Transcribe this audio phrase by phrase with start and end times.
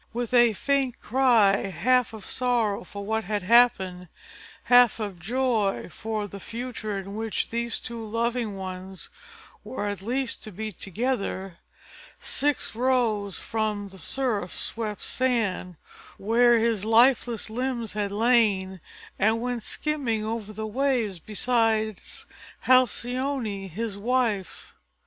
[0.13, 4.07] With a faint cry, half of sorrow for what had happened,
[4.63, 9.11] half of joy for the future in which these two loving ones
[9.63, 11.59] were at least to be together,
[12.19, 15.75] Ceyx rose from the surf swept sand
[16.17, 18.81] where his lifeless limbs had lain
[19.19, 22.01] and went skimming over the waves beside
[22.65, 24.73] Halcyone his wife.